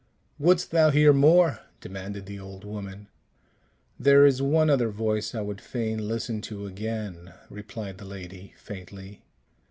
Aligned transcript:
"Wouldst 0.39 0.71
thou 0.71 0.89
hear 0.89 1.13
more?" 1.13 1.59
demanded 1.79 2.25
the 2.25 2.39
old 2.39 2.63
woman. 2.65 3.07
"There 3.99 4.25
is 4.25 4.41
one 4.41 4.67
other 4.67 4.89
voice 4.89 5.35
I 5.35 5.41
would 5.41 5.61
fain 5.61 6.07
listen 6.07 6.41
to 6.49 6.65
again," 6.65 7.35
replied 7.51 7.99
the 7.99 8.05
lady, 8.05 8.55
faintly. 8.57 9.21